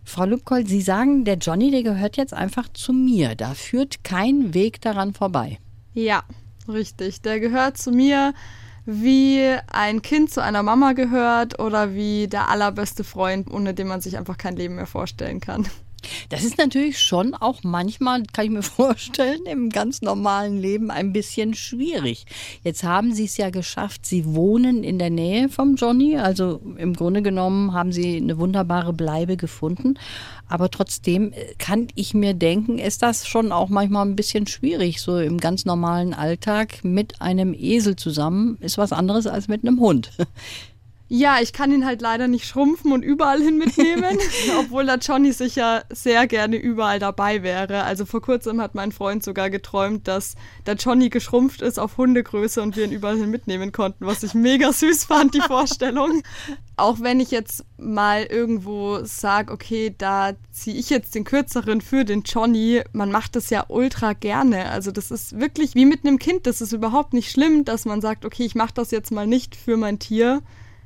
[0.04, 3.34] Frau Lubkold, Sie sagen, der Johnny, der gehört jetzt einfach zu mir.
[3.34, 5.58] Da führt kein Weg daran vorbei.
[5.94, 6.22] Ja,
[6.68, 7.22] richtig.
[7.22, 8.34] Der gehört zu mir
[8.84, 14.00] wie ein Kind zu einer Mama gehört oder wie der allerbeste Freund, ohne den man
[14.00, 15.68] sich einfach kein Leben mehr vorstellen kann.
[16.28, 21.12] Das ist natürlich schon auch manchmal, kann ich mir vorstellen, im ganz normalen Leben ein
[21.12, 22.26] bisschen schwierig.
[22.62, 26.94] Jetzt haben Sie es ja geschafft, Sie wohnen in der Nähe vom Johnny, also im
[26.94, 29.98] Grunde genommen haben Sie eine wunderbare Bleibe gefunden.
[30.48, 35.00] Aber trotzdem äh, kann ich mir denken, ist das schon auch manchmal ein bisschen schwierig,
[35.00, 39.80] so im ganz normalen Alltag mit einem Esel zusammen ist was anderes als mit einem
[39.80, 40.10] Hund.
[41.14, 44.16] Ja, ich kann ihn halt leider nicht schrumpfen und überall hin mitnehmen,
[44.58, 47.82] obwohl der Johnny sicher sehr gerne überall dabei wäre.
[47.82, 52.62] Also vor kurzem hat mein Freund sogar geträumt, dass der Johnny geschrumpft ist auf Hundegröße
[52.62, 56.22] und wir ihn überall hin mitnehmen konnten, was ich mega süß fand, die Vorstellung.
[56.78, 62.06] Auch wenn ich jetzt mal irgendwo sage, okay, da ziehe ich jetzt den kürzeren für
[62.06, 64.70] den Johnny, man macht das ja ultra gerne.
[64.70, 68.00] Also das ist wirklich wie mit einem Kind, das ist überhaupt nicht schlimm, dass man
[68.00, 70.40] sagt, okay, ich mache das jetzt mal nicht für mein Tier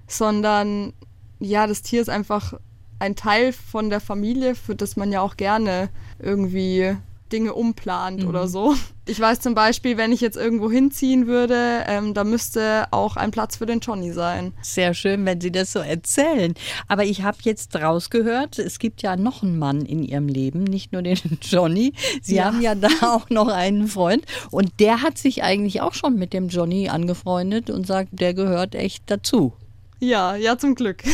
[0.06, 0.92] sondern
[1.38, 2.54] ja, das Tier ist einfach
[2.98, 6.96] ein Teil von der Familie, für das man ja auch gerne irgendwie
[7.32, 8.28] Dinge umplant mhm.
[8.28, 8.74] oder so.
[9.08, 13.30] Ich weiß zum Beispiel, wenn ich jetzt irgendwo hinziehen würde, ähm, da müsste auch ein
[13.30, 14.52] Platz für den Johnny sein.
[14.62, 16.54] Sehr schön, wenn Sie das so erzählen.
[16.88, 20.92] Aber ich habe jetzt rausgehört, es gibt ja noch einen Mann in Ihrem Leben, nicht
[20.92, 21.92] nur den Johnny.
[22.22, 22.44] Sie ja.
[22.44, 26.32] haben ja da auch noch einen Freund und der hat sich eigentlich auch schon mit
[26.32, 29.52] dem Johnny angefreundet und sagt, der gehört echt dazu.
[29.98, 31.02] Ja, ja, zum Glück.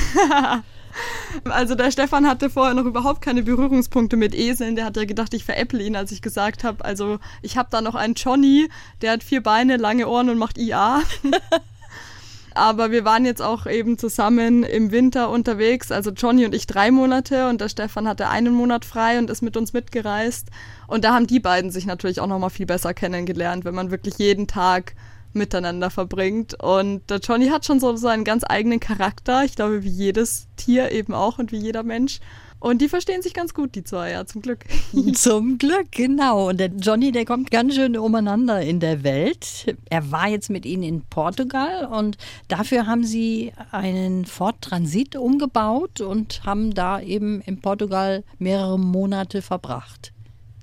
[1.45, 4.77] Also der Stefan hatte vorher noch überhaupt keine Berührungspunkte mit Eseln.
[4.77, 7.81] Der hat ja gedacht, ich veräpple ihn, als ich gesagt habe, also ich habe da
[7.81, 8.69] noch einen Johnny,
[9.01, 11.01] der hat vier Beine, lange Ohren und macht IA.
[12.55, 16.91] Aber wir waren jetzt auch eben zusammen im Winter unterwegs, also Johnny und ich drei
[16.91, 20.49] Monate und der Stefan hatte einen Monat frei und ist mit uns mitgereist.
[20.87, 24.19] Und da haben die beiden sich natürlich auch nochmal viel besser kennengelernt, wenn man wirklich
[24.19, 24.95] jeden Tag
[25.35, 26.63] miteinander verbringt.
[26.63, 29.45] Und der Johnny hat schon so seinen ganz eigenen Charakter.
[29.45, 32.21] Ich glaube, wie jedes Tier eben auch und wie jeder Mensch.
[32.63, 34.61] Und die verstehen sich ganz gut, die zwei, ja, zum Glück.
[35.15, 36.49] Zum Glück, genau.
[36.49, 39.77] Und der Johnny, der kommt ganz schön umeinander in der Welt.
[39.91, 46.01] Er war jetzt mit Ihnen in Portugal und dafür haben Sie einen Ford Transit umgebaut
[46.01, 50.13] und haben da eben in Portugal mehrere Monate verbracht.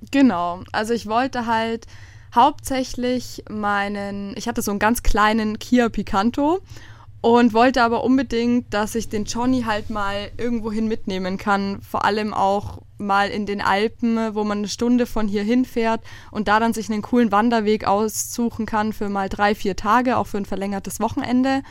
[0.10, 0.64] Genau.
[0.72, 1.86] Also ich wollte halt
[2.34, 6.60] hauptsächlich meinen, ich hatte so einen ganz kleinen Kia Picanto
[7.22, 12.34] und wollte aber unbedingt, dass ich den Johnny halt mal irgendwohin mitnehmen kann, vor allem
[12.34, 16.74] auch mal in den Alpen, wo man eine Stunde von hier hinfährt und da dann
[16.74, 21.00] sich einen coolen Wanderweg aussuchen kann für mal drei, vier Tage, auch für ein verlängertes
[21.00, 21.64] Wochenende.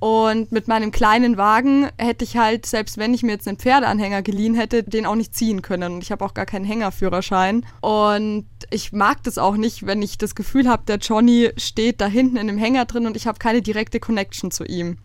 [0.00, 4.22] Und mit meinem kleinen Wagen hätte ich halt, selbst wenn ich mir jetzt einen Pferdeanhänger
[4.22, 5.94] geliehen hätte, den auch nicht ziehen können.
[5.94, 7.66] Und ich habe auch gar keinen Hängerführerschein.
[7.82, 12.06] Und ich mag das auch nicht, wenn ich das Gefühl habe, der Johnny steht da
[12.06, 14.96] hinten in dem Hänger drin und ich habe keine direkte Connection zu ihm.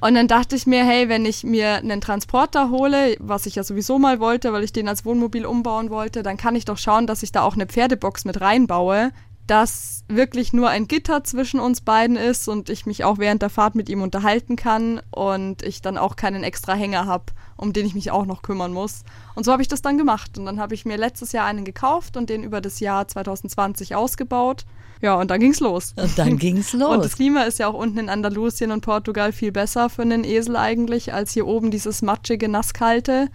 [0.00, 3.62] Und dann dachte ich mir, hey, wenn ich mir einen Transporter hole, was ich ja
[3.62, 7.06] sowieso mal wollte, weil ich den als Wohnmobil umbauen wollte, dann kann ich doch schauen,
[7.06, 9.12] dass ich da auch eine Pferdebox mit reinbaue,
[9.46, 13.50] dass wirklich nur ein Gitter zwischen uns beiden ist und ich mich auch während der
[13.50, 17.26] Fahrt mit ihm unterhalten kann und ich dann auch keinen extra Hänger habe,
[17.56, 19.04] um den ich mich auch noch kümmern muss.
[19.34, 20.38] Und so habe ich das dann gemacht.
[20.38, 23.94] Und dann habe ich mir letztes Jahr einen gekauft und den über das Jahr 2020
[23.94, 24.64] ausgebaut.
[25.02, 25.94] Ja, und dann ging's los.
[25.96, 26.94] Und dann ging's los.
[26.94, 30.24] Und das Klima ist ja auch unten in Andalusien und Portugal viel besser für einen
[30.24, 33.28] Esel eigentlich, als hier oben dieses matschige, nasskalte.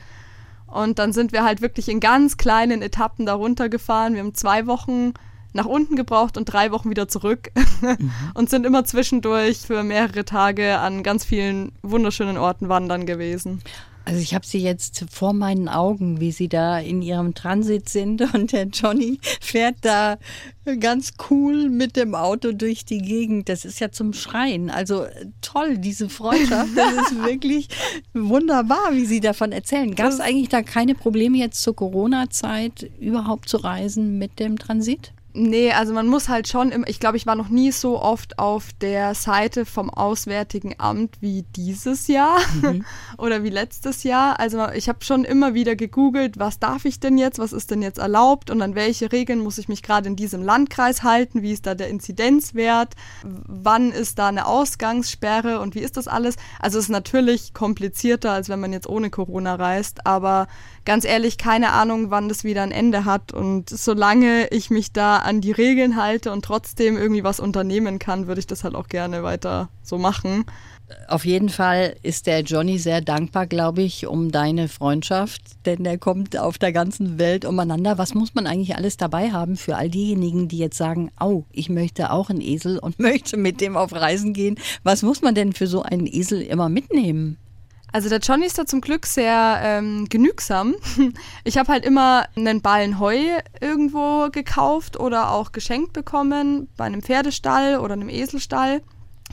[0.65, 4.13] Und dann sind wir halt wirklich in ganz kleinen Etappen darunter gefahren.
[4.13, 5.13] Wir haben zwei Wochen
[5.53, 8.11] nach unten gebraucht und drei Wochen wieder zurück mhm.
[8.33, 13.61] und sind immer zwischendurch für mehrere Tage an ganz vielen wunderschönen Orten wandern gewesen.
[14.09, 18.33] Also ich habe sie jetzt vor meinen Augen, wie sie da in ihrem Transit sind
[18.33, 20.17] und der Johnny fährt da
[20.79, 23.49] ganz cool mit dem Auto durch die Gegend.
[23.49, 24.71] Das ist ja zum Schreien.
[24.71, 25.05] Also
[25.41, 26.71] toll, diese Freundschaft.
[26.75, 27.67] Das ist wirklich
[28.15, 29.93] wunderbar, wie Sie davon erzählen.
[29.93, 35.13] Gab es eigentlich da keine Probleme jetzt zur Corona-Zeit überhaupt zu reisen mit dem Transit?
[35.41, 38.39] Nee, also man muss halt schon, im, ich glaube, ich war noch nie so oft
[38.39, 42.83] auf der Seite vom Auswärtigen Amt wie dieses Jahr mhm.
[43.17, 44.37] oder wie letztes Jahr.
[44.37, 47.81] Also ich habe schon immer wieder gegoogelt, was darf ich denn jetzt, was ist denn
[47.81, 51.53] jetzt erlaubt und an welche Regeln muss ich mich gerade in diesem Landkreis halten, wie
[51.53, 56.35] ist da der Inzidenzwert, wann ist da eine Ausgangssperre und wie ist das alles.
[56.59, 60.49] Also es ist natürlich komplizierter, als wenn man jetzt ohne Corona reist, aber
[60.89, 63.31] ganz ehrlich keine Ahnung, wann das wieder ein Ende hat.
[63.31, 68.25] Und solange ich mich da an die Regeln halte und trotzdem irgendwie was unternehmen kann,
[68.25, 70.45] würde ich das halt auch gerne weiter so machen.
[71.07, 75.99] Auf jeden Fall ist der Johnny sehr dankbar, glaube ich, um deine Freundschaft, denn der
[75.99, 77.99] kommt auf der ganzen Welt umeinander.
[77.99, 81.69] Was muss man eigentlich alles dabei haben für all diejenigen, die jetzt sagen, oh, ich
[81.69, 84.57] möchte auch einen Esel und möchte mit dem auf Reisen gehen?
[84.81, 87.37] Was muss man denn für so einen Esel immer mitnehmen?
[87.91, 90.75] Also der Johnny ist da zum Glück sehr ähm, genügsam.
[91.43, 93.17] Ich habe halt immer einen Ballen Heu
[93.59, 98.81] irgendwo gekauft oder auch geschenkt bekommen bei einem Pferdestall oder einem Eselstall.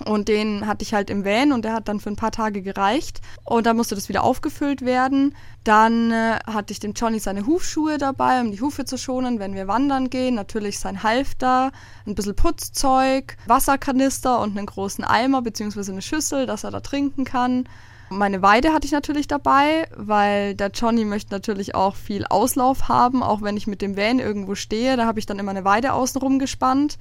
[0.04, 2.60] Und den hatte ich halt im Van und der hat dann für ein paar Tage
[2.60, 3.22] gereicht.
[3.44, 5.34] Und dann musste das wieder aufgefüllt werden.
[5.64, 9.54] Dann äh, hatte ich dem Johnny seine Hufschuhe dabei, um die Hufe zu schonen, wenn
[9.54, 10.34] wir wandern gehen.
[10.34, 11.72] Natürlich sein Halfter,
[12.06, 15.92] ein bisschen Putzzeug, Wasserkanister und einen großen Eimer bzw.
[15.92, 17.66] eine Schüssel, dass er da trinken kann.
[18.08, 23.22] Meine Weide hatte ich natürlich dabei, weil der Johnny möchte natürlich auch viel Auslauf haben,
[23.22, 24.96] auch wenn ich mit dem Van irgendwo stehe.
[24.96, 26.98] Da habe ich dann immer eine Weide außenrum gespannt.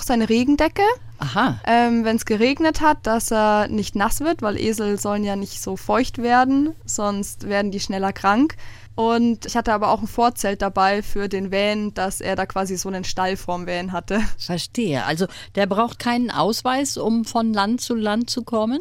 [0.00, 0.82] Seine Regendecke.
[1.18, 1.60] Aha.
[1.64, 5.62] Ähm, wenn es geregnet hat, dass er nicht nass wird, weil Esel sollen ja nicht
[5.62, 8.56] so feucht werden, sonst werden die schneller krank.
[8.96, 12.76] Und ich hatte aber auch ein Vorzelt dabei für den Van, dass er da quasi
[12.76, 14.20] so einen Stall vorm Van hatte.
[14.38, 15.04] Verstehe.
[15.04, 18.80] Also der braucht keinen Ausweis, um von Land zu Land zu kommen?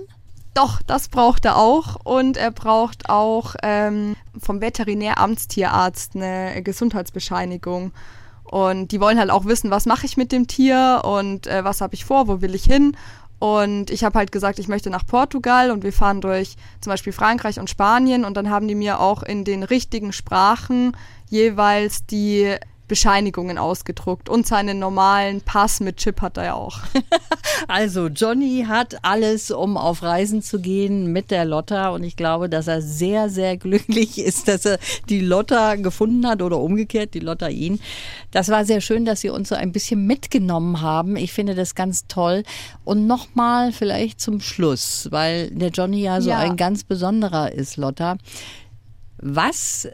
[0.54, 1.98] Doch, das braucht er auch.
[2.04, 7.92] Und er braucht auch ähm, vom Veterinäramtstierarzt eine Gesundheitsbescheinigung.
[8.44, 11.82] Und die wollen halt auch wissen, was mache ich mit dem Tier und äh, was
[11.82, 12.96] habe ich vor, wo will ich hin.
[13.40, 17.12] Und ich habe halt gesagt, ich möchte nach Portugal und wir fahren durch zum Beispiel
[17.12, 20.96] Frankreich und Spanien und dann haben die mir auch in den richtigen Sprachen
[21.30, 22.56] jeweils die
[22.94, 26.78] Bescheinigungen ausgedruckt und seinen normalen Pass mit Chip hat er ja auch.
[27.68, 32.50] also Johnny hat alles, um auf Reisen zu gehen mit der Lotta und ich glaube,
[32.50, 34.78] dass er sehr, sehr glücklich ist, dass er
[35.10, 37.80] die Lotta gefunden hat oder umgekehrt, die Lotta ihn.
[38.30, 41.16] Das war sehr schön, dass Sie uns so ein bisschen mitgenommen haben.
[41.16, 42.44] Ich finde das ganz toll.
[42.84, 46.38] Und nochmal vielleicht zum Schluss, weil der Johnny ja so ja.
[46.38, 48.18] ein ganz besonderer ist, Lotta.
[49.18, 49.88] Was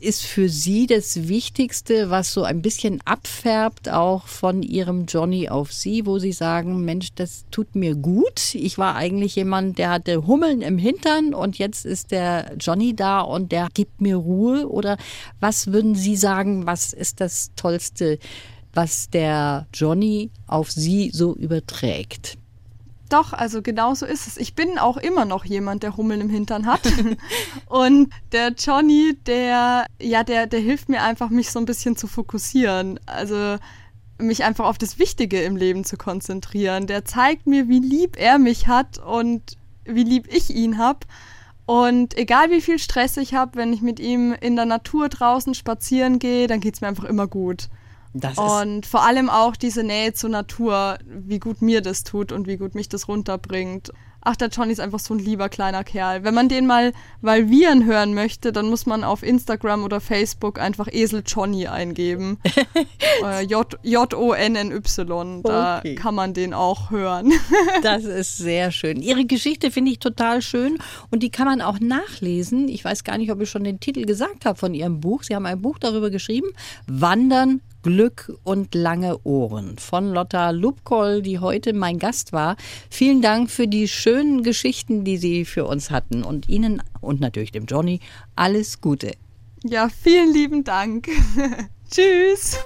[0.00, 5.72] ist für Sie das Wichtigste, was so ein bisschen abfärbt auch von Ihrem Johnny auf
[5.72, 8.54] Sie, wo Sie sagen, Mensch, das tut mir gut.
[8.54, 13.20] Ich war eigentlich jemand, der hatte Hummeln im Hintern und jetzt ist der Johnny da
[13.20, 14.68] und der gibt mir Ruhe.
[14.68, 14.96] Oder
[15.38, 18.18] was würden Sie sagen, was ist das Tollste,
[18.72, 22.39] was der Johnny auf Sie so überträgt?
[23.10, 24.36] Doch, also genau so ist es.
[24.36, 26.80] Ich bin auch immer noch jemand, der Hummeln im Hintern hat.
[27.66, 32.06] und der Johnny, der, ja, der, der hilft mir einfach, mich so ein bisschen zu
[32.06, 33.00] fokussieren.
[33.06, 33.56] Also
[34.18, 36.86] mich einfach auf das Wichtige im Leben zu konzentrieren.
[36.86, 39.42] Der zeigt mir, wie lieb er mich hat und
[39.84, 41.00] wie lieb ich ihn habe.
[41.66, 45.54] Und egal wie viel Stress ich habe, wenn ich mit ihm in der Natur draußen
[45.54, 47.68] spazieren gehe, dann geht es mir einfach immer gut.
[48.12, 52.48] Das und vor allem auch diese Nähe zur Natur, wie gut mir das tut und
[52.48, 53.92] wie gut mich das runterbringt.
[54.22, 56.24] Ach, der Johnny ist einfach so ein lieber kleiner Kerl.
[56.24, 56.92] Wenn man den mal
[57.22, 62.38] valvieren hören möchte, dann muss man auf Instagram oder Facebook einfach Esel Johnny eingeben.
[63.22, 65.42] Äh, J-O-N-N-Y.
[65.42, 65.94] Da okay.
[65.94, 67.32] kann man den auch hören.
[67.82, 69.02] das ist sehr schön.
[69.02, 70.78] Ihre Geschichte finde ich total schön
[71.10, 72.68] und die kann man auch nachlesen.
[72.68, 75.22] Ich weiß gar nicht, ob ich schon den Titel gesagt habe von Ihrem Buch.
[75.22, 76.48] Sie haben ein Buch darüber geschrieben.
[76.86, 82.56] Wandern Glück und lange Ohren von Lotta Lubkoll, die heute mein Gast war.
[82.90, 87.52] Vielen Dank für die schönen Geschichten, die Sie für uns hatten und Ihnen und natürlich
[87.52, 88.00] dem Johnny
[88.36, 89.12] alles Gute.
[89.64, 91.08] Ja, vielen lieben Dank.
[91.90, 92.58] Tschüss.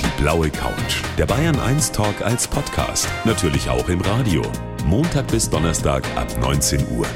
[0.00, 1.02] Die blaue Couch.
[1.18, 3.08] Der Bayern 1 Talk als Podcast.
[3.24, 4.42] Natürlich auch im Radio.
[4.86, 7.06] Montag bis Donnerstag ab 19 Uhr.